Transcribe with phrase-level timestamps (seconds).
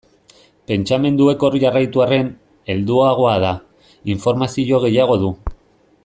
[0.69, 2.31] Pentsamenduek hor jarraitu arren,
[2.75, 3.51] helduagoa da,
[4.17, 5.31] informazio gehiago du.